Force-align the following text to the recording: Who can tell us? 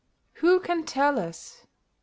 Who 0.41 0.59
can 0.61 0.83
tell 0.83 1.19
us? 1.19 1.67